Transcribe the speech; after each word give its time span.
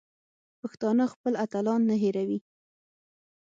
پښتانه 0.61 1.03
خپل 1.13 1.33
اتلان 1.43 1.81
نه 1.89 1.95
هېروي. 2.03 2.39